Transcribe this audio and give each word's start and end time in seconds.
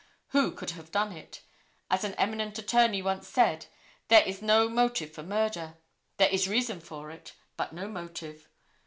Who 0.29 0.53
could 0.53 0.71
have 0.71 0.89
done 0.91 1.11
it? 1.11 1.43
As 1.91 2.03
an 2.03 2.15
eminent 2.15 2.57
attorney 2.57 3.03
once 3.03 3.27
said, 3.27 3.67
there 4.07 4.23
is 4.23 4.41
no 4.41 4.67
motive 4.67 5.13
for 5.13 5.21
murder. 5.21 5.77
There 6.17 6.29
is 6.29 6.47
reason 6.49 6.79
for 6.79 7.11
it, 7.11 7.33
but 7.55 7.71
no 7.71 7.87
motive. 7.87 8.49